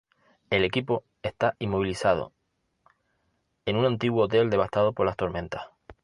El 0.49 0.63
equipo 0.63 1.03
está 1.21 1.53
inmovilizado 1.59 2.33
en 3.67 3.75
un 3.75 3.85
antiguo 3.85 4.23
hotel 4.23 4.49
devastado 4.49 4.93
por 4.93 5.05
las 5.05 5.15
tormentas. 5.15 5.67